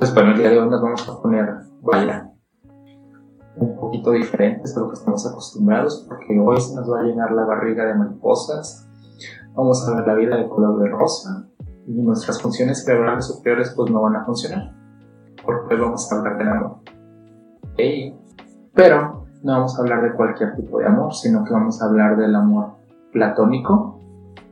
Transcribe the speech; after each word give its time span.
Pues 0.00 0.14
bueno, 0.14 0.30
el 0.30 0.38
día 0.38 0.48
de 0.48 0.58
hoy 0.58 0.70
nos 0.70 0.80
vamos 0.80 1.06
a 1.06 1.20
poner, 1.20 1.46
vaya, 1.82 2.32
un 3.56 3.76
poquito 3.76 4.12
diferentes 4.12 4.74
a 4.74 4.80
lo 4.80 4.88
que 4.88 4.94
estamos 4.94 5.26
acostumbrados, 5.26 6.06
porque 6.08 6.40
hoy 6.40 6.58
se 6.58 6.74
nos 6.74 6.90
va 6.90 7.00
a 7.00 7.02
llenar 7.02 7.32
la 7.32 7.44
barriga 7.44 7.84
de 7.84 7.94
mariposas, 7.96 8.88
vamos 9.54 9.86
a 9.86 9.96
ver 9.96 10.06
la 10.06 10.14
vida 10.14 10.36
de 10.38 10.48
color 10.48 10.82
de 10.82 10.88
rosa 10.88 11.46
y 11.86 12.00
nuestras 12.00 12.40
funciones 12.40 12.82
cerebrales 12.82 13.26
superiores 13.26 13.74
pues 13.76 13.90
no 13.90 14.00
van 14.00 14.16
a 14.16 14.24
funcionar, 14.24 14.74
porque 15.44 15.76
vamos 15.76 16.10
a 16.10 16.16
hablar 16.16 16.38
del 16.38 16.48
amor. 16.48 16.76
Pero 18.72 19.26
no 19.42 19.52
vamos 19.52 19.78
a 19.78 19.82
hablar 19.82 20.02
de 20.02 20.16
cualquier 20.16 20.56
tipo 20.56 20.78
de 20.78 20.86
amor, 20.86 21.12
sino 21.12 21.44
que 21.44 21.52
vamos 21.52 21.82
a 21.82 21.84
hablar 21.84 22.16
del 22.16 22.34
amor 22.34 22.70
platónico, 23.12 24.00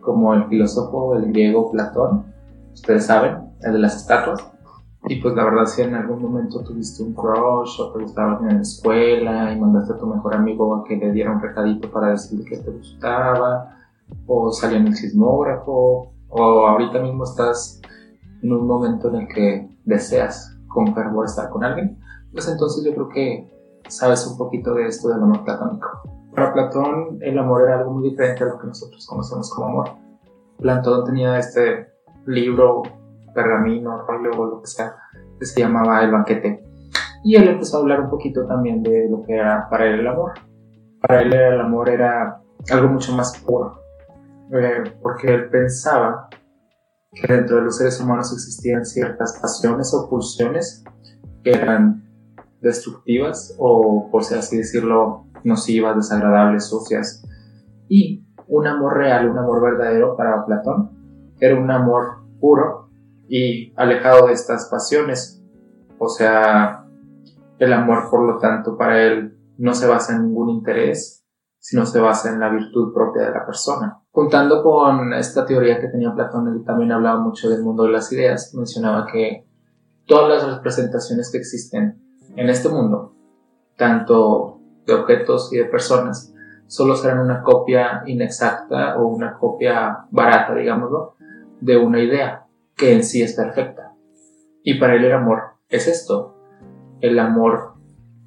como 0.03 0.35
el 0.35 0.45
filósofo, 0.45 1.17
el 1.17 1.33
griego 1.33 1.71
Platón, 1.71 2.27
ustedes 2.75 3.07
saben, 3.07 3.49
el 3.63 3.73
de 3.73 3.79
las 3.79 3.97
estatuas. 3.97 4.58
Y 5.11 5.23
pues 5.23 5.35
la 5.35 5.45
verdad, 5.45 5.65
si 5.65 5.81
en 5.81 5.95
algún 5.95 6.21
momento 6.21 6.63
tuviste 6.63 7.03
un 7.03 7.15
crush 7.15 7.81
o 7.81 7.93
te 7.93 8.03
gustaba 8.03 8.39
en 8.43 8.57
la 8.57 8.61
escuela 8.61 9.53
y 9.53 9.59
mandaste 9.59 9.95
a 9.95 9.97
tu 9.97 10.07
mejor 10.07 10.35
amigo 10.35 10.77
a 10.77 10.85
que 10.85 10.97
le 10.97 11.13
diera 11.13 11.33
un 11.33 11.41
recadito 11.41 11.91
para 11.91 12.11
decirle 12.11 12.45
que 12.45 12.59
te 12.59 12.71
gustaba, 12.71 13.75
o 14.27 14.53
salió 14.53 14.77
en 14.77 14.89
el 14.89 14.95
sismógrafo, 14.95 16.13
o 16.29 16.67
ahorita 16.67 17.01
mismo 17.01 17.25
estás 17.25 17.81
en 18.43 18.53
un 18.53 18.67
momento 18.67 19.09
en 19.09 19.23
el 19.23 19.29
que 19.29 19.79
deseas 19.87 20.59
con 20.69 20.95
fervor 20.95 21.25
estar 21.25 21.49
con 21.49 21.65
alguien, 21.65 21.99
pues 22.31 22.47
entonces 22.47 22.85
yo 22.85 22.93
creo 22.93 23.09
que 23.09 23.51
sabes 23.89 24.27
un 24.27 24.37
poquito 24.37 24.75
de 24.75 24.89
esto 24.89 25.09
del 25.09 25.23
amor 25.23 25.43
platónico. 25.43 26.03
Para 26.35 26.53
Platón 26.53 27.19
el 27.23 27.39
amor 27.39 27.63
era 27.63 27.79
algo 27.79 27.93
muy 27.93 28.11
diferente 28.11 28.45
a 28.45 28.49
lo 28.49 28.59
que 28.59 28.67
nosotros 28.67 29.07
conocemos 29.07 29.51
como 29.55 29.69
amor. 29.69 29.89
Platón 30.59 31.05
tenía 31.05 31.39
este 31.39 31.89
libro, 32.27 32.83
pergamino, 33.39 34.03
rollo 34.03 34.31
o 34.37 34.47
lo 34.47 34.61
que 34.61 34.67
sea, 34.67 34.97
que 35.39 35.47
se 35.47 35.61
llamaba 35.61 36.03
El 36.03 36.11
banquete. 36.11 36.65
Y 37.23 37.37
él 37.37 37.49
empezó 37.49 37.77
a 37.77 37.81
hablar 37.81 38.01
un 38.01 38.11
poquito 38.11 38.47
también 38.47 38.83
de 38.83 39.09
lo 39.09 39.23
que 39.23 39.35
era 39.35 39.69
para 39.71 39.87
él 39.87 40.01
el 40.01 40.07
amor. 40.07 40.33
Para 41.01 41.23
él 41.23 41.33
el 41.33 41.61
amor 41.61 41.89
era 41.89 42.41
algo 42.71 42.89
mucho 42.89 43.13
más 43.15 43.39
puro, 43.39 43.81
eh, 44.53 44.83
porque 45.01 45.33
él 45.33 45.49
pensaba 45.51 46.29
que 47.13 47.33
dentro 47.33 47.57
de 47.57 47.63
los 47.63 47.77
seres 47.77 48.01
humanos 48.01 48.33
existían 48.33 48.85
ciertas 48.85 49.39
pasiones 49.41 49.95
o 49.95 50.09
pulsiones 50.09 50.85
que 51.45 51.53
eran 51.53 52.03
destructivas 52.61 53.55
o, 53.59 54.09
por 54.11 54.23
así 54.23 54.57
decirlo, 54.57 55.27
nocivas, 55.45 55.97
desagradables, 55.97 56.67
sucias. 56.69 57.25
Y 57.89 58.27
un 58.49 58.67
amor 58.67 58.97
real, 58.97 59.31
un 59.31 59.39
amor 59.39 59.63
verdadero 59.63 60.17
para 60.17 60.45
Platón 60.45 60.91
era 61.41 61.55
un 61.57 61.71
amor 61.71 62.19
puro 62.41 62.78
y 63.29 63.73
alejado 63.77 64.27
de 64.27 64.33
estas 64.33 64.69
pasiones. 64.71 65.43
O 65.99 66.09
sea, 66.09 66.85
el 67.59 67.73
amor, 67.73 68.09
por 68.11 68.23
lo 68.23 68.39
tanto, 68.39 68.77
para 68.77 69.03
él 69.03 69.37
no 69.59 69.75
se 69.75 69.87
basa 69.87 70.17
en 70.17 70.25
ningún 70.25 70.51
interés, 70.51 71.25
sino 71.59 71.85
se 71.85 72.01
basa 72.01 72.31
en 72.31 72.41
la 72.41 72.49
virtud 72.49 72.93
propia 72.95 73.23
de 73.27 73.33
la 73.33 73.45
persona. 73.45 74.01
Contando 74.11 74.63
con 74.63 75.13
esta 75.13 75.45
teoría 75.45 75.81
que 75.81 75.89
tenía 75.89 76.15
Platón, 76.15 76.49
él 76.49 76.65
también 76.65 76.93
hablaba 76.93 77.21
mucho 77.21 77.51
del 77.51 77.63
mundo 77.63 77.85
de 77.85 77.91
las 77.91 78.11
ideas, 78.13 78.55
mencionaba 78.55 79.07
que 79.07 79.47
todas 80.07 80.43
las 80.43 80.57
representaciones 80.57 81.31
que 81.31 81.39
existen 81.39 82.01
en 82.37 82.49
este 82.49 82.69
mundo, 82.69 83.15
tanto 83.77 84.61
de 84.87 84.95
objetos 84.95 85.53
y 85.53 85.59
de 85.59 85.65
personas, 85.67 86.33
solo 86.67 86.95
serán 86.95 87.21
una 87.21 87.43
copia 87.43 88.03
inexacta 88.07 88.99
o 88.99 89.09
una 89.09 89.37
copia 89.37 90.07
barata, 90.11 90.55
digámoslo, 90.55 91.17
de 91.61 91.77
una 91.77 92.01
idea 92.01 92.48
que 92.79 92.95
en 92.95 93.05
sí 93.05 93.23
es 93.23 93.35
perfecta. 93.35 93.93
Y 94.63 94.79
para 94.79 94.95
él 94.95 95.05
el 95.05 95.13
amor 95.13 95.43
es 95.69 95.89
esto. 95.89 96.37
El 97.01 97.19
amor 97.19 97.75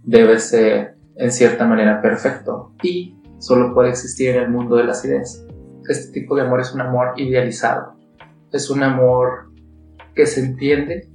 debe 0.03 0.37
ser 0.39 0.97
en 1.15 1.31
cierta 1.31 1.65
manera 1.65 2.01
perfecto 2.01 2.73
y 2.83 3.19
solo 3.39 3.73
puede 3.73 3.89
existir 3.89 4.35
en 4.35 4.43
el 4.43 4.49
mundo 4.49 4.75
de 4.75 4.83
las 4.83 5.03
ideas. 5.05 5.45
Este 5.87 6.11
tipo 6.11 6.35
de 6.35 6.43
amor 6.43 6.61
es 6.61 6.73
un 6.73 6.81
amor 6.81 7.13
idealizado. 7.17 7.95
Es 8.51 8.69
un 8.69 8.83
amor 8.83 9.51
que 10.13 10.25
se 10.25 10.41
entiende 10.41 11.09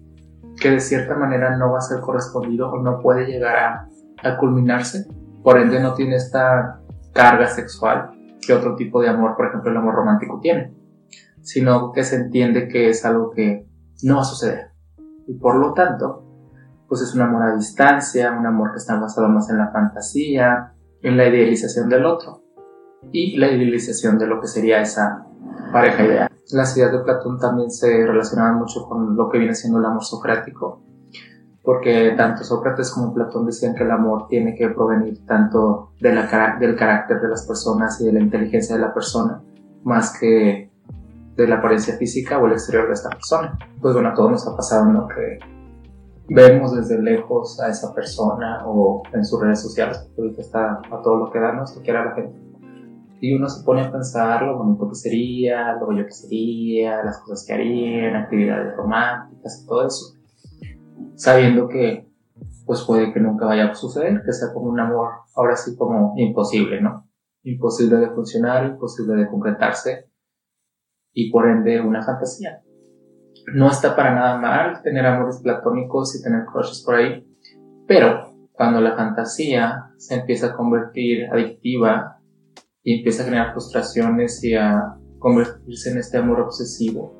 que 0.61 0.71
de 0.71 0.81
cierta 0.81 1.15
manera 1.15 1.57
no 1.57 1.73
va 1.73 1.79
a 1.79 1.83
ser 1.83 2.01
correspondido 2.01 2.71
o 2.71 2.83
no 2.83 3.01
puede 3.01 3.27
llegar 3.27 3.57
a, 4.23 4.39
culminarse, 4.39 5.07
por 5.45 5.59
ende 5.61 5.79
no 5.81 5.95
tiene 5.95 6.17
esta 6.17 6.81
carga 7.13 7.47
sexual 7.47 8.11
que 8.45 8.53
otro 8.53 8.75
tipo 8.75 9.01
de 9.01 9.09
amor, 9.09 9.37
por 9.37 9.47
ejemplo 9.47 9.71
el 9.71 9.77
amor 9.77 9.95
romántico 9.95 10.41
tiene, 10.41 10.75
sino 11.47 11.93
que 11.93 12.03
se 12.03 12.17
entiende 12.17 12.67
que 12.67 12.91
es 12.91 13.05
algo 13.05 13.31
que 13.31 13.69
no 14.03 14.17
va 14.17 14.23
a 14.23 14.25
suceder. 14.25 14.73
Y 15.29 15.34
por 15.34 15.55
lo 15.55 15.73
tanto, 15.75 16.25
pues 16.89 17.03
es 17.03 17.15
un 17.15 17.23
amor 17.23 17.45
a 17.45 17.55
distancia, 17.55 18.33
un 18.33 18.45
amor 18.45 18.73
que 18.73 18.79
está 18.79 18.99
basado 18.99 19.29
más 19.29 19.49
en 19.49 19.59
la 19.59 19.71
fantasía, 19.71 20.73
en 21.03 21.17
la 21.17 21.29
idealización 21.29 21.89
del 21.89 22.05
otro 22.05 22.43
y 23.12 23.37
la 23.37 23.47
idealización 23.47 24.19
de 24.19 24.27
lo 24.27 24.41
que 24.41 24.49
sería 24.49 24.81
esa 24.81 25.25
pareja 25.73 26.05
ideal. 26.05 26.31
Las 26.51 26.77
ideas 26.77 26.91
de 26.91 26.99
Platón 26.99 27.39
también 27.39 27.71
se 27.71 28.05
relacionaban 28.05 28.57
mucho 28.57 28.84
con 28.89 29.17
lo 29.17 29.28
que 29.28 29.39
viene 29.39 29.55
siendo 29.55 29.78
el 29.78 29.84
amor 29.84 30.03
socrático, 30.03 30.83
porque 31.63 32.15
tanto 32.17 32.43
Sócrates 32.43 32.91
como 32.91 33.15
Platón 33.15 33.47
decían 33.47 33.77
que 33.77 33.84
el 33.84 33.93
amor 33.93 34.27
tiene 34.27 34.57
que 34.57 34.69
provenir 34.71 35.25
tanto 35.25 35.93
de 36.01 36.13
la, 36.13 36.57
del 36.59 36.75
carácter 36.75 37.21
de 37.21 37.28
las 37.28 37.47
personas 37.47 38.01
y 38.01 38.07
de 38.07 38.13
la 38.15 38.21
inteligencia 38.21 38.75
de 38.75 38.83
la 38.83 38.93
persona, 38.93 39.43
más 39.84 40.19
que 40.19 40.73
de 41.37 41.47
la 41.47 41.57
apariencia 41.57 41.97
física 41.97 42.39
o 42.39 42.47
el 42.47 42.53
exterior 42.53 42.87
de 42.87 42.95
esta 42.95 43.11
persona. 43.11 43.59
Pues 43.81 43.95
bueno, 43.95 44.11
a 44.11 44.15
todos 44.15 44.31
nos 44.31 44.49
ha 44.49 44.57
pasado 44.57 44.87
¿no? 44.87 45.07
que 45.09 45.39
vemos 46.29 46.75
desde 46.75 47.01
lejos 47.01 47.61
a 47.61 47.69
esa 47.69 47.95
persona 47.95 48.65
o 48.67 49.03
en 49.13 49.25
sus 49.25 49.41
redes 49.41 49.61
sociales, 49.61 50.11
porque 50.17 50.41
está 50.41 50.81
a 50.91 51.03
todo 51.03 51.17
lo 51.17 51.31
que 51.31 51.39
da, 51.39 51.53
¿no? 51.53 51.65
Esto 51.65 51.81
quiere 51.83 52.01
a 52.01 52.05
la 52.07 52.15
gente 52.15 52.47
y 53.21 53.35
uno 53.35 53.49
se 53.49 53.65
pone 53.65 53.83
a 53.83 53.91
pensar 53.91 54.43
lo 54.43 54.59
bonito 54.59 54.89
que 54.89 54.95
sería, 54.95 55.75
lo 55.75 55.87
bello 55.87 56.05
que 56.05 56.13
sería, 56.13 57.03
las 57.03 57.19
cosas 57.21 57.45
que 57.47 57.55
harían, 57.55 58.15
actividades 58.15 58.77
románticas 58.77 59.63
y 59.63 59.67
todo 59.67 59.87
eso, 59.87 60.15
sabiendo 61.15 61.69
que 61.69 62.07
pues 62.67 62.83
puede 62.83 63.13
que 63.13 63.21
nunca 63.21 63.47
vaya 63.47 63.71
a 63.71 63.75
suceder, 63.75 64.23
que 64.25 64.33
sea 64.33 64.53
como 64.53 64.67
un 64.67 64.81
amor 64.81 65.11
ahora 65.35 65.57
sí 65.57 65.77
como 65.77 66.15
imposible, 66.17 66.81
¿no? 66.81 67.09
Imposible 67.45 67.97
de 67.97 68.11
funcionar, 68.11 68.67
imposible 68.67 69.15
de 69.15 69.29
concretarse 69.29 70.11
y 71.16 71.31
por 71.31 71.49
ende 71.49 71.81
una 71.81 72.04
fantasía. 72.04 72.62
No 73.54 73.71
está 73.71 73.97
para 73.97 74.15
nada 74.15 74.38
mal 74.38 74.82
tener 74.82 75.06
amores 75.06 75.41
platónicos 75.43 76.15
y 76.15 76.22
tener 76.22 76.44
crushes 76.44 76.82
por 76.84 76.97
ahí, 76.97 77.27
pero 77.88 78.34
cuando 78.53 78.82
la 78.82 78.94
fantasía 78.94 79.93
se 79.97 80.16
empieza 80.16 80.49
a 80.49 80.56
convertir 80.56 81.27
adictiva 81.32 82.19
y 82.82 82.99
empieza 82.99 83.22
a 83.22 83.25
generar 83.25 83.53
frustraciones 83.53 84.44
y 84.44 84.54
a 84.54 84.94
convertirse 85.19 85.91
en 85.91 85.99
este 85.99 86.19
amor 86.19 86.41
obsesivo 86.41 87.15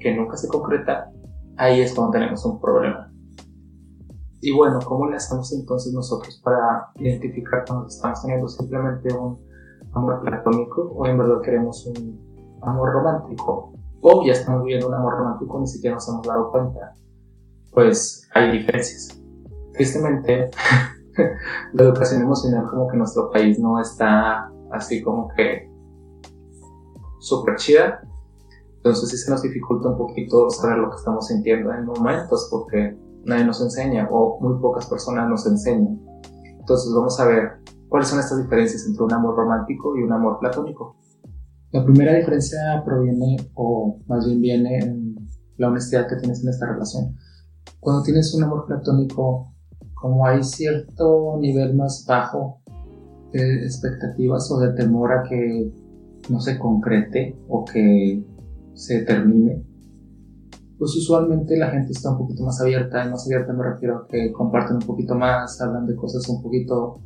que 0.00 0.16
nunca 0.16 0.36
se 0.36 0.48
concreta, 0.48 1.08
ahí 1.56 1.80
es 1.80 1.94
cuando 1.94 2.12
tenemos 2.12 2.44
un 2.44 2.60
problema. 2.60 3.12
Y 4.40 4.52
bueno, 4.52 4.80
¿cómo 4.84 5.08
le 5.08 5.16
hacemos 5.16 5.52
entonces 5.52 5.92
nosotros 5.92 6.40
para 6.42 6.88
identificar 6.96 7.64
cuando 7.68 7.86
estamos 7.86 8.20
teniendo 8.20 8.48
simplemente 8.48 9.14
un 9.14 9.38
amor 9.92 10.22
platónico 10.22 10.92
o 10.96 11.06
en 11.06 11.18
verdad 11.18 11.40
queremos 11.40 11.86
un 11.86 12.28
amor 12.62 12.92
romántico? 12.92 13.72
O 14.00 14.24
ya 14.24 14.32
estamos 14.32 14.62
viviendo 14.62 14.88
un 14.88 14.94
amor 14.94 15.18
romántico 15.18 15.58
ni 15.60 15.66
siquiera 15.66 15.94
nos 15.94 16.08
hemos 16.08 16.26
dado 16.26 16.50
cuenta. 16.50 16.94
Pues 17.72 18.28
hay 18.34 18.58
diferencias. 18.58 19.20
Tristemente, 19.72 20.50
la 21.72 21.82
educación 21.82 22.22
emocional 22.22 22.66
como 22.68 22.88
que 22.88 22.96
nuestro 22.96 23.30
país 23.30 23.58
no 23.58 23.80
está 23.80 24.50
así 24.70 25.02
como 25.02 25.28
que 25.36 25.70
súper 27.18 27.56
chida. 27.56 28.00
Entonces 28.76 29.10
sí 29.10 29.16
se 29.16 29.30
nos 29.30 29.42
dificulta 29.42 29.88
un 29.88 29.98
poquito 29.98 30.48
saber 30.50 30.78
lo 30.78 30.90
que 30.90 30.96
estamos 30.96 31.26
sintiendo 31.26 31.72
en 31.72 31.84
momentos 31.84 32.48
porque 32.50 32.96
nadie 33.24 33.44
nos 33.44 33.60
enseña 33.60 34.08
o 34.10 34.38
muy 34.40 34.60
pocas 34.60 34.86
personas 34.86 35.28
nos 35.28 35.46
enseñan. 35.46 36.00
Entonces 36.58 36.92
vamos 36.94 37.18
a 37.18 37.26
ver 37.26 37.58
cuáles 37.88 38.08
son 38.08 38.20
estas 38.20 38.38
diferencias 38.42 38.86
entre 38.86 39.02
un 39.02 39.12
amor 39.12 39.36
romántico 39.36 39.96
y 39.96 40.02
un 40.02 40.12
amor 40.12 40.38
platónico. 40.38 40.96
La 41.70 41.84
primera 41.84 42.14
diferencia 42.14 42.82
proviene, 42.82 43.36
o 43.54 43.98
más 44.06 44.26
bien 44.26 44.40
viene 44.40 44.78
en 44.78 45.16
la 45.58 45.68
honestidad 45.68 46.08
que 46.08 46.16
tienes 46.16 46.42
en 46.42 46.48
esta 46.48 46.66
relación. 46.66 47.14
Cuando 47.78 48.02
tienes 48.02 48.34
un 48.34 48.44
amor 48.44 48.64
platónico, 48.66 49.52
como 49.92 50.26
hay 50.26 50.42
cierto 50.42 51.36
nivel 51.38 51.74
más 51.74 52.06
bajo 52.08 52.62
de 53.32 53.64
expectativas 53.64 54.50
o 54.50 54.60
de 54.60 54.72
temor 54.72 55.12
a 55.12 55.22
que 55.24 55.70
no 56.30 56.40
se 56.40 56.58
concrete 56.58 57.36
o 57.48 57.64
que 57.64 58.24
se 58.72 59.02
termine, 59.02 59.62
pues 60.78 60.96
usualmente 60.96 61.58
la 61.58 61.70
gente 61.70 61.92
está 61.92 62.12
un 62.12 62.18
poquito 62.18 62.44
más 62.44 62.60
abierta, 62.62 63.04
y 63.04 63.10
más 63.10 63.26
abierta 63.26 63.52
me 63.52 63.64
refiero 63.64 63.98
a 63.98 64.06
que 64.06 64.32
comparten 64.32 64.76
un 64.76 64.86
poquito 64.86 65.14
más, 65.16 65.60
hablan 65.60 65.86
de 65.86 65.96
cosas 65.96 66.26
un 66.28 66.40
poquito 66.40 67.00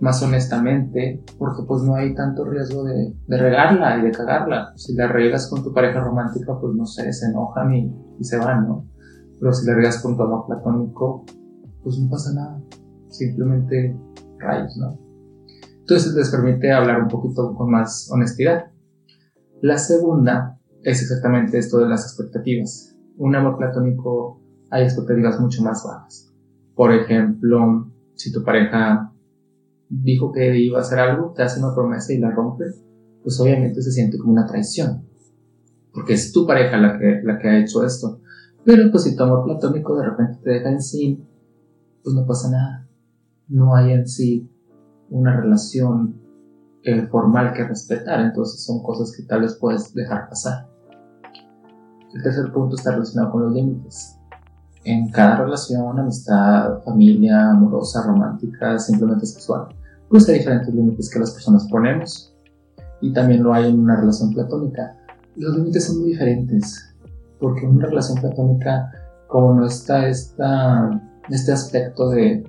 más 0.00 0.22
honestamente, 0.22 1.24
porque 1.38 1.62
pues 1.66 1.82
no 1.82 1.94
hay 1.94 2.14
tanto 2.14 2.44
riesgo 2.44 2.84
de, 2.84 3.14
de 3.26 3.38
regarla 3.38 3.98
y 3.98 4.02
de 4.02 4.10
cagarla. 4.10 4.72
Si 4.76 4.94
la 4.94 5.08
regas 5.08 5.48
con 5.48 5.62
tu 5.62 5.72
pareja 5.72 6.00
romántica, 6.00 6.58
pues 6.60 6.74
no 6.74 6.84
sé, 6.84 7.12
se 7.12 7.26
enojan 7.26 7.74
y, 7.74 7.96
y 8.18 8.24
se 8.24 8.38
van, 8.38 8.68
¿no? 8.68 8.86
Pero 9.40 9.52
si 9.52 9.66
le 9.66 9.74
regas 9.74 10.02
con 10.02 10.16
tu 10.16 10.22
amor 10.22 10.46
platónico, 10.46 11.24
pues 11.82 11.98
no 11.98 12.10
pasa 12.10 12.32
nada. 12.34 12.60
Simplemente 13.08 13.96
rayos, 14.38 14.76
¿no? 14.76 14.98
Entonces 15.80 16.14
les 16.14 16.30
permite 16.30 16.72
hablar 16.72 17.00
un 17.00 17.08
poquito 17.08 17.54
con 17.54 17.70
más 17.70 18.10
honestidad. 18.10 18.72
La 19.62 19.78
segunda 19.78 20.58
es 20.82 21.00
exactamente 21.00 21.58
esto 21.58 21.78
de 21.78 21.88
las 21.88 22.04
expectativas. 22.04 22.96
Un 23.16 23.34
amor 23.36 23.56
platónico 23.56 24.42
hay 24.70 24.84
expectativas 24.84 25.40
mucho 25.40 25.62
más 25.62 25.84
bajas. 25.84 26.34
Por 26.74 26.92
ejemplo, 26.92 27.90
si 28.14 28.32
tu 28.32 28.42
pareja 28.42 29.12
dijo 29.88 30.32
que 30.32 30.58
iba 30.58 30.78
a 30.78 30.82
hacer 30.82 30.98
algo, 30.98 31.32
te 31.34 31.42
hace 31.42 31.60
una 31.60 31.74
promesa 31.74 32.12
y 32.12 32.18
la 32.18 32.30
rompe, 32.30 32.64
pues 33.22 33.40
obviamente 33.40 33.82
se 33.82 33.92
siente 33.92 34.18
como 34.18 34.32
una 34.32 34.46
traición. 34.46 35.04
Porque 35.92 36.14
es 36.14 36.32
tu 36.32 36.46
pareja 36.46 36.76
la 36.76 36.98
que, 36.98 37.20
la 37.22 37.38
que 37.38 37.48
ha 37.48 37.58
hecho 37.58 37.84
esto. 37.84 38.20
Pero 38.64 38.90
pues 38.90 39.04
si 39.04 39.16
tu 39.16 39.22
amor 39.22 39.44
platónico 39.44 39.96
de 39.96 40.04
repente 40.04 40.38
te 40.42 40.50
deja 40.50 40.70
en 40.70 40.82
sí, 40.82 41.24
pues 42.02 42.14
no 42.14 42.26
pasa 42.26 42.50
nada. 42.50 42.88
No 43.48 43.74
hay 43.74 43.92
en 43.92 44.06
sí 44.06 44.50
una 45.10 45.40
relación 45.40 46.20
eh, 46.82 47.06
formal 47.06 47.52
que 47.52 47.64
respetar, 47.64 48.20
entonces 48.20 48.64
son 48.64 48.82
cosas 48.82 49.12
que 49.16 49.24
tal 49.24 49.42
vez 49.42 49.56
puedes 49.60 49.92
dejar 49.94 50.28
pasar. 50.28 50.68
El 52.14 52.22
tercer 52.22 52.52
punto 52.52 52.76
está 52.76 52.92
relacionado 52.92 53.32
con 53.32 53.42
los 53.42 53.52
límites. 53.52 54.18
En 54.84 55.10
cada 55.10 55.36
relación, 55.36 55.98
amistad, 55.98 56.82
familia, 56.84 57.50
amorosa, 57.50 58.06
romántica, 58.06 58.78
simplemente 58.78 59.26
sexual, 59.26 59.68
pues 60.08 60.28
hay 60.28 60.38
diferentes 60.38 60.74
límites 60.74 61.10
que 61.10 61.18
las 61.18 61.32
personas 61.32 61.66
ponemos 61.70 62.34
y 63.00 63.12
también 63.12 63.42
lo 63.42 63.52
hay 63.52 63.70
en 63.70 63.80
una 63.80 63.96
relación 63.96 64.32
platónica. 64.32 64.96
Los 65.36 65.56
límites 65.56 65.84
son 65.84 66.00
muy 66.00 66.10
diferentes, 66.10 66.94
porque 67.38 67.64
en 67.64 67.76
una 67.76 67.86
relación 67.86 68.20
platónica, 68.20 68.90
como 69.28 69.54
no 69.54 69.66
está 69.66 70.08
esta, 70.08 70.90
este 71.28 71.52
aspecto 71.52 72.10
de 72.10 72.44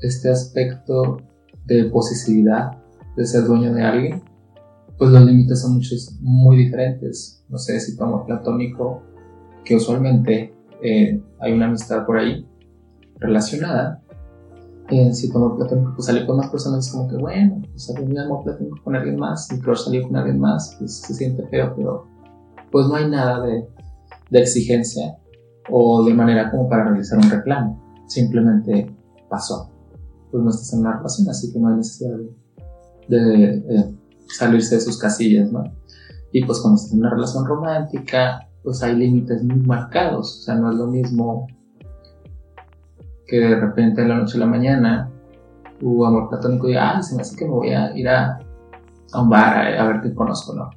este 0.00 0.30
aspecto 0.30 1.18
de 1.66 1.84
posesividad, 1.86 2.72
de 3.16 3.26
ser 3.26 3.44
dueño 3.44 3.74
de 3.74 3.82
alguien, 3.82 4.22
pues 4.96 5.10
los 5.10 5.24
límites 5.24 5.60
son 5.60 5.74
muchos, 5.74 6.16
muy 6.20 6.56
diferentes. 6.56 7.44
No 7.48 7.58
sé 7.58 7.78
si 7.80 7.96
tomo 7.96 8.24
platónico, 8.24 9.02
que 9.64 9.76
usualmente 9.76 10.54
eh, 10.82 11.20
hay 11.40 11.52
una 11.52 11.66
amistad 11.66 12.06
por 12.06 12.18
ahí 12.18 12.46
relacionada, 13.16 14.02
si 15.12 15.30
tu 15.30 15.38
amor 15.38 15.56
platónico 15.56 15.92
pues 15.94 16.06
salió 16.06 16.26
con 16.26 16.38
más 16.38 16.50
personas, 16.50 16.86
es 16.86 16.92
como 16.92 17.08
que 17.08 17.16
bueno, 17.16 17.60
pues 17.70 17.84
salió 17.84 18.06
mi 18.06 18.18
amor 18.18 18.44
platónico 18.44 18.78
con 18.82 18.96
alguien 18.96 19.16
más, 19.16 19.48
mi 19.52 19.58
crush 19.60 19.84
salió 19.84 20.02
con 20.02 20.16
alguien 20.16 20.38
más, 20.38 20.76
pues 20.78 21.00
se 21.00 21.14
siente 21.14 21.46
feo, 21.48 21.74
pero 21.76 22.06
pues 22.70 22.86
no 22.86 22.94
hay 22.94 23.08
nada 23.08 23.40
de, 23.42 23.66
de 24.30 24.40
exigencia 24.40 25.18
o 25.70 26.04
de 26.04 26.14
manera 26.14 26.50
como 26.50 26.68
para 26.68 26.84
realizar 26.84 27.18
un 27.18 27.30
reclamo, 27.30 28.04
simplemente 28.06 28.94
pasó. 29.28 29.70
Pues 30.30 30.42
no 30.42 30.50
estás 30.50 30.72
en 30.72 30.80
una 30.80 30.96
relación, 30.96 31.28
así 31.28 31.52
que 31.52 31.58
no 31.58 31.68
hay 31.68 31.76
necesidad 31.76 32.16
de, 33.08 33.94
salirse 34.28 34.74
de 34.74 34.80
sus 34.80 34.98
casillas, 34.98 35.50
¿no? 35.50 35.64
Y 36.32 36.44
pues 36.44 36.60
cuando 36.60 36.76
estás 36.76 36.92
en 36.92 37.00
una 37.00 37.10
relación 37.10 37.46
romántica, 37.46 38.46
pues 38.62 38.82
hay 38.82 38.96
límites 38.96 39.42
muy 39.42 39.60
marcados, 39.60 40.40
o 40.40 40.42
sea, 40.42 40.56
no 40.56 40.70
es 40.70 40.76
lo 40.76 40.86
mismo 40.86 41.46
que 43.28 43.38
de 43.38 43.60
repente 43.60 44.00
de 44.00 44.08
la 44.08 44.16
noche 44.16 44.38
a 44.38 44.40
la 44.40 44.46
mañana 44.46 45.10
tu 45.78 46.04
amor 46.04 46.28
platónico 46.28 46.66
diga, 46.66 46.96
ah, 46.96 47.02
se 47.02 47.14
me 47.14 47.20
hace 47.20 47.36
que 47.36 47.44
me 47.44 47.52
voy 47.52 47.70
a 47.70 47.96
ir 47.96 48.08
a, 48.08 48.40
a 49.12 49.22
un 49.22 49.28
bar 49.28 49.76
a, 49.76 49.86
ver 49.86 50.00
qué 50.00 50.14
conozco, 50.14 50.54
¿no? 50.54 50.70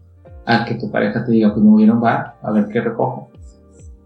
A 0.46 0.66
que 0.66 0.76
tu 0.76 0.92
pareja 0.92 1.24
te 1.24 1.32
diga, 1.32 1.54
pues 1.54 1.64
me 1.64 1.72
voy 1.72 1.84
a 1.84 1.86
ir 1.86 1.92
a 1.92 1.94
un 1.96 2.02
bar 2.02 2.36
a 2.44 2.52
ver 2.52 2.68
qué 2.68 2.82
recojo. 2.82 3.30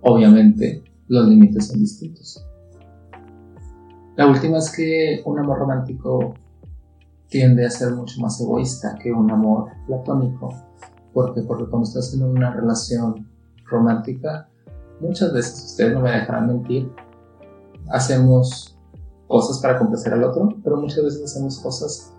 Obviamente 0.01 0.83
los 1.07 1.27
límites 1.27 1.67
son 1.67 1.79
distintos. 1.79 2.45
La 4.15 4.27
última 4.27 4.59
es 4.59 4.73
que 4.73 5.21
un 5.25 5.39
amor 5.39 5.59
romántico 5.59 6.35
tiende 7.27 7.65
a 7.65 7.69
ser 7.69 7.93
mucho 7.93 8.21
más 8.21 8.39
egoísta 8.39 8.95
que 9.01 9.11
un 9.11 9.29
amor 9.29 9.71
platónico. 9.87 10.53
¿Por 11.13 11.33
qué? 11.33 11.41
Porque 11.41 11.65
cuando 11.65 11.87
estás 11.87 12.13
en 12.13 12.23
una 12.23 12.51
relación 12.51 13.27
romántica, 13.65 14.47
muchas 15.01 15.33
veces, 15.33 15.65
ustedes 15.71 15.93
no 15.93 16.01
me 16.01 16.11
dejarán 16.11 16.47
mentir, 16.47 16.91
hacemos 17.89 18.77
cosas 19.27 19.59
para 19.61 19.77
complacer 19.77 20.13
al 20.13 20.23
otro, 20.23 20.49
pero 20.63 20.77
muchas 20.77 21.03
veces 21.03 21.23
hacemos 21.23 21.59
cosas 21.59 22.13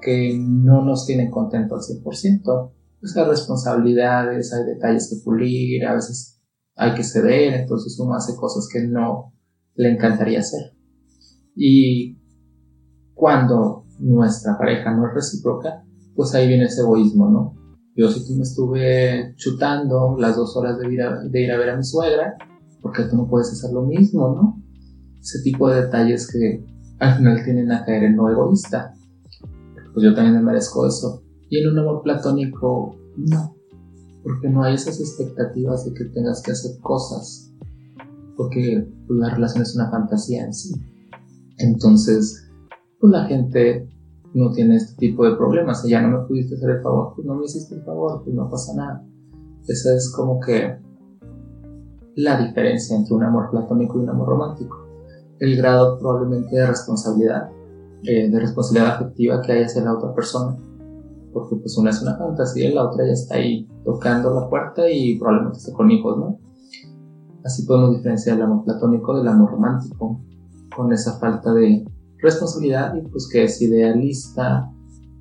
que 0.00 0.36
no 0.38 0.84
nos 0.84 1.06
tienen 1.06 1.30
contento 1.30 1.76
al 1.76 1.80
100%. 1.80 2.72
Pues 3.00 3.16
hay 3.16 3.24
responsabilidades, 3.24 4.52
hay 4.52 4.64
detalles 4.64 5.08
que 5.10 5.24
pulir, 5.24 5.84
a 5.86 5.94
veces 5.94 6.40
hay 6.76 6.94
que 6.94 7.04
ceder, 7.04 7.54
entonces 7.54 7.98
uno 7.98 8.14
hace 8.14 8.36
cosas 8.36 8.68
que 8.72 8.86
no 8.86 9.32
le 9.74 9.92
encantaría 9.92 10.40
hacer. 10.40 10.76
Y 11.54 12.18
cuando 13.14 13.86
nuestra 13.98 14.56
pareja 14.58 14.94
no 14.94 15.06
es 15.06 15.14
recíproca, 15.14 15.84
pues 16.14 16.34
ahí 16.34 16.48
viene 16.48 16.64
ese 16.64 16.82
egoísmo, 16.82 17.28
¿no? 17.28 17.54
Yo 17.94 18.08
si 18.08 18.26
tú 18.26 18.34
me 18.36 18.42
estuve 18.42 19.34
chutando 19.36 20.16
las 20.18 20.36
dos 20.36 20.56
horas 20.56 20.78
de 20.78 20.88
de 20.88 21.40
ir 21.40 21.52
a 21.52 21.58
ver 21.58 21.70
a 21.70 21.76
mi 21.76 21.84
suegra, 21.84 22.36
porque 22.80 23.04
tú 23.04 23.16
no 23.16 23.28
puedes 23.28 23.52
hacer 23.52 23.72
lo 23.72 23.82
mismo, 23.82 24.34
¿no? 24.34 24.61
Ese 25.22 25.40
tipo 25.42 25.68
de 25.68 25.82
detalles 25.82 26.30
que 26.30 26.64
al 26.98 27.16
final 27.16 27.44
tienen 27.44 27.70
a 27.70 27.84
caer 27.84 28.04
en 28.04 28.16
lo 28.16 28.28
egoísta. 28.28 28.92
Pues 29.94 30.04
yo 30.04 30.14
también 30.14 30.36
me 30.36 30.42
merezco 30.42 30.86
eso. 30.86 31.22
Y 31.48 31.58
en 31.58 31.70
un 31.70 31.78
amor 31.78 32.02
platónico, 32.02 32.96
no. 33.16 33.54
Porque 34.22 34.48
no 34.48 34.64
hay 34.64 34.74
esas 34.74 35.00
expectativas 35.00 35.84
de 35.84 35.94
que 35.94 36.04
tengas 36.06 36.42
que 36.42 36.52
hacer 36.52 36.80
cosas. 36.80 37.52
Porque 38.36 38.88
pues, 39.06 39.20
la 39.20 39.30
relación 39.30 39.62
es 39.62 39.76
una 39.76 39.90
fantasía 39.90 40.44
en 40.44 40.52
sí. 40.52 40.74
Entonces, 41.58 42.50
pues 43.00 43.12
la 43.12 43.26
gente 43.26 43.88
no 44.34 44.50
tiene 44.50 44.76
este 44.76 44.96
tipo 44.96 45.24
de 45.24 45.36
problemas. 45.36 45.82
Si 45.82 45.90
ya 45.90 46.02
no 46.02 46.18
me 46.18 46.26
pudiste 46.26 46.56
hacer 46.56 46.70
el 46.70 46.82
favor, 46.82 47.12
pues 47.14 47.26
no 47.26 47.34
me 47.36 47.44
hiciste 47.44 47.76
el 47.76 47.82
favor, 47.82 48.22
pues 48.24 48.34
no 48.34 48.48
pasa 48.48 48.74
nada. 48.74 49.06
Esa 49.68 49.94
es 49.94 50.10
como 50.10 50.40
que 50.40 50.78
la 52.16 52.44
diferencia 52.44 52.96
entre 52.96 53.14
un 53.14 53.22
amor 53.22 53.50
platónico 53.50 53.98
y 53.98 54.02
un 54.02 54.10
amor 54.10 54.28
romántico 54.28 54.81
el 55.40 55.56
grado 55.56 55.98
probablemente 55.98 56.56
de 56.56 56.66
responsabilidad, 56.66 57.50
eh, 58.04 58.30
de 58.30 58.40
responsabilidad 58.40 58.96
afectiva 58.96 59.40
que 59.42 59.52
hay 59.52 59.62
hacia 59.64 59.82
la 59.82 59.94
otra 59.94 60.14
persona. 60.14 60.56
Porque 61.32 61.56
pues 61.56 61.76
una 61.78 61.90
es 61.90 62.02
una 62.02 62.16
fantasía 62.16 62.68
y 62.68 62.74
la 62.74 62.86
otra 62.86 63.06
ya 63.06 63.12
está 63.12 63.36
ahí 63.36 63.68
tocando 63.84 64.34
la 64.34 64.48
puerta 64.48 64.88
y 64.90 65.18
probablemente 65.18 65.58
esté 65.58 65.72
con 65.72 65.90
hijos, 65.90 66.18
¿no? 66.18 66.38
Así 67.44 67.64
podemos 67.64 67.96
diferenciar 67.96 68.36
el 68.36 68.42
amor 68.42 68.64
platónico 68.64 69.16
del 69.16 69.26
amor 69.26 69.50
romántico, 69.50 70.20
con 70.74 70.92
esa 70.92 71.18
falta 71.18 71.52
de 71.52 71.84
responsabilidad 72.18 72.94
y 72.94 73.02
pues 73.02 73.28
que 73.30 73.44
es 73.44 73.60
idealista, 73.60 74.70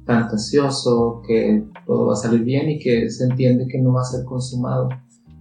fantasioso, 0.06 1.22
que 1.28 1.66
todo 1.86 2.08
va 2.08 2.14
a 2.14 2.18
salir 2.18 2.44
bien 2.44 2.70
y 2.70 2.80
que 2.80 3.10
se 3.10 3.26
entiende 3.26 3.68
que 3.68 3.82
no 3.82 3.94
va 3.94 4.02
a 4.02 4.06
ser 4.06 4.24
consumado. 4.26 4.90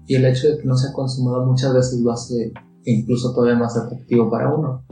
Y 0.06 0.14
el 0.14 0.24
hecho 0.24 0.48
de 0.48 0.58
que 0.58 0.64
no 0.64 0.76
sea 0.76 0.92
consumado 0.92 1.46
muchas 1.46 1.74
veces 1.74 2.00
lo 2.00 2.12
hace 2.12 2.52
incluso 2.84 3.34
todavía 3.34 3.58
más 3.58 3.76
atractivo 3.76 4.30
para 4.30 4.52
uno. 4.52 4.84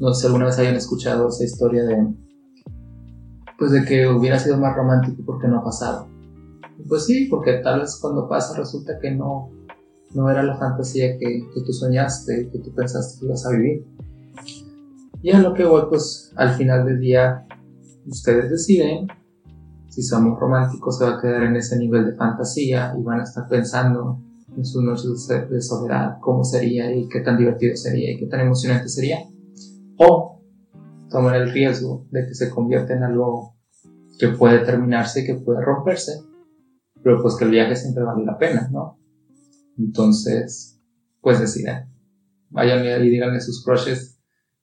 No 0.00 0.12
sé 0.12 0.20
si 0.20 0.26
alguna 0.26 0.46
vez 0.46 0.58
hayan 0.58 0.74
escuchado 0.74 1.28
esa 1.28 1.44
historia 1.44 1.84
de, 1.84 2.14
pues 3.58 3.70
de 3.70 3.84
que 3.84 4.06
hubiera 4.08 4.38
sido 4.38 4.58
más 4.58 4.76
romántico 4.76 5.22
porque 5.24 5.48
no 5.48 5.60
ha 5.60 5.64
pasado. 5.64 6.08
Pues 6.88 7.06
sí, 7.06 7.26
porque 7.30 7.54
tal 7.64 7.80
vez 7.80 7.98
cuando 8.00 8.28
pasa 8.28 8.56
resulta 8.56 8.98
que 9.00 9.10
no, 9.10 9.50
no 10.14 10.30
era 10.30 10.42
la 10.42 10.56
fantasía 10.56 11.18
que, 11.18 11.48
que 11.54 11.60
tú 11.64 11.72
soñaste, 11.72 12.50
que 12.50 12.58
tú 12.58 12.74
pensaste 12.74 13.20
que 13.20 13.26
ibas 13.26 13.46
a 13.46 13.50
vivir. 13.50 13.86
Y 15.22 15.30
a 15.30 15.40
lo 15.40 15.54
que 15.54 15.64
voy, 15.64 15.82
pues 15.88 16.32
al 16.36 16.54
final 16.54 16.84
del 16.84 17.00
día, 17.00 17.46
ustedes 18.06 18.50
deciden 18.50 19.08
si 19.96 20.02
somos 20.02 20.38
románticos, 20.38 20.98
se 20.98 21.04
va 21.04 21.16
a 21.16 21.20
quedar 21.22 21.44
en 21.44 21.56
ese 21.56 21.78
nivel 21.78 22.04
de 22.04 22.12
fantasía 22.12 22.94
y 22.98 23.02
van 23.02 23.20
a 23.20 23.22
estar 23.22 23.48
pensando 23.48 24.20
en 24.56 24.64
sus 24.64 24.82
noches 24.82 25.28
de 25.50 25.60
soledad, 25.60 26.16
cómo 26.20 26.42
sería 26.44 26.94
y 26.94 27.08
qué 27.08 27.20
tan 27.20 27.36
divertido 27.36 27.76
sería 27.76 28.12
y 28.12 28.18
qué 28.18 28.26
tan 28.26 28.40
emocionante 28.40 28.88
sería. 28.88 29.18
O 29.98 30.42
tomar 31.10 31.36
el 31.36 31.52
riesgo 31.52 32.06
de 32.10 32.26
que 32.26 32.34
se 32.34 32.50
convierta 32.50 32.94
en 32.94 33.02
algo 33.02 33.56
que 34.18 34.28
puede 34.28 34.64
terminarse, 34.64 35.24
que 35.24 35.34
puede 35.34 35.60
romperse, 35.62 36.12
pero 37.02 37.22
pues 37.22 37.36
que 37.36 37.44
el 37.44 37.50
viaje 37.50 37.76
siempre 37.76 38.02
vale 38.02 38.24
la 38.24 38.38
pena, 38.38 38.68
¿no? 38.72 38.98
Entonces, 39.78 40.80
pues 41.20 41.38
deciden. 41.38 41.92
Vayan 42.48 42.84
y 43.04 43.10
díganle 43.10 43.40
sus 43.40 43.62
crushes 43.64 44.16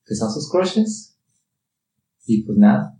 que 0.05 0.15
son 0.15 0.31
sus 0.31 0.49
crushes. 0.49 1.17
Y 2.25 2.43
pues 2.45 2.57
nada. 2.57 2.97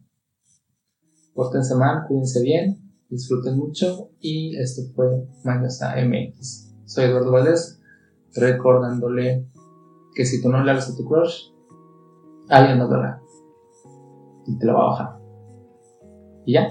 Pórtense 1.33 1.75
mal, 1.75 2.05
cuídense 2.07 2.43
bien, 2.43 2.77
disfruten 3.09 3.57
mucho 3.57 4.11
y 4.19 4.55
esto 4.57 4.83
fue 4.93 5.27
Mañosa 5.43 5.95
MX. 5.95 6.72
Soy 6.85 7.05
Eduardo 7.05 7.31
Valdés, 7.31 7.79
recordándole 8.35 9.47
que 10.15 10.25
si 10.25 10.41
tú 10.41 10.49
no 10.49 10.63
le 10.63 10.71
hablas 10.71 10.89
a 10.89 10.95
tu 10.95 11.05
crush, 11.05 11.51
alguien 12.49 12.79
lo 12.79 12.85
hará 12.85 13.21
y 14.45 14.57
te 14.57 14.65
lo 14.65 14.73
va 14.73 14.81
a 14.81 14.89
bajar. 14.89 15.19
Y 16.45 16.53
ya, 16.53 16.67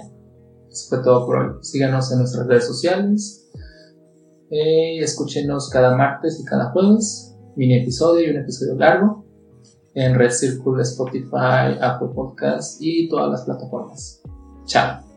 eso 0.71 0.89
fue 0.89 1.03
todo 1.03 1.27
por 1.27 1.37
hoy. 1.37 1.51
Síganos 1.63 2.13
en 2.13 2.19
nuestras 2.19 2.47
redes 2.47 2.67
sociales, 2.67 3.51
eh, 4.51 4.99
escúchenos 5.01 5.71
cada 5.71 5.97
martes 5.97 6.39
y 6.41 6.45
cada 6.45 6.71
jueves 6.73 7.33
mini 7.57 7.79
episodio 7.79 8.27
y 8.27 8.31
un 8.31 8.43
episodio 8.43 8.75
largo 8.77 9.25
en 9.95 10.15
Red 10.15 10.31
Circle, 10.31 10.83
Spotify, 10.83 11.79
Apple 11.81 12.09
Podcasts 12.15 12.79
y 12.81 13.09
todas 13.09 13.31
las 13.31 13.43
plataformas. 13.43 14.23
Chao. 14.67 15.12